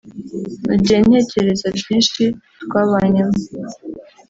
nagiye 0.67 0.99
ntekereza 1.07 1.67
byishi 1.77 2.25
twabanyemo 2.63 3.37